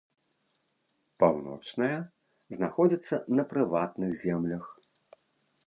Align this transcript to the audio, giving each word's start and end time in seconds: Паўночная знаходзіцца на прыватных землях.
Паўночная 1.23 1.99
знаходзіцца 2.57 3.15
на 3.41 3.45
прыватных 3.53 4.17
землях. 4.25 4.65